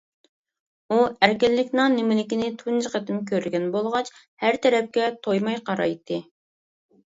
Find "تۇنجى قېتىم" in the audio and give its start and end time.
2.63-3.21